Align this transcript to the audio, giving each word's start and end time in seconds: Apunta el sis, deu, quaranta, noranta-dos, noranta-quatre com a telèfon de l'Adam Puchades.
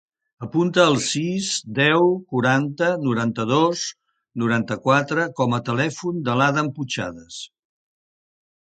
Apunta 0.45 0.85
el 0.91 0.95
sis, 1.07 1.49
deu, 1.79 2.07
quaranta, 2.35 2.89
noranta-dos, 3.03 3.85
noranta-quatre 4.45 5.29
com 5.43 5.59
a 5.61 5.65
telèfon 5.71 6.29
de 6.31 6.41
l'Adam 6.43 6.75
Puchades. 6.81 7.43